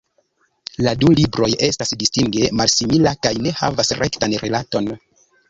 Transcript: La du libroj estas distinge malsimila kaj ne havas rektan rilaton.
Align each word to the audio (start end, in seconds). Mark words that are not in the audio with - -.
La 0.85 0.93
du 1.01 1.09
libroj 1.19 1.49
estas 1.67 1.93
distinge 2.05 2.49
malsimila 2.63 3.15
kaj 3.27 3.35
ne 3.49 3.55
havas 3.61 3.95
rektan 4.01 4.37
rilaton. 4.47 4.91